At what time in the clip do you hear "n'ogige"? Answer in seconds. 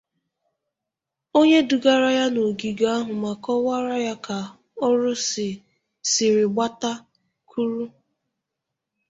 2.33-2.85